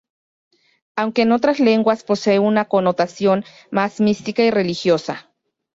[0.95, 5.29] Aunque en otras lenguas posee una connotación más mística y religiosa.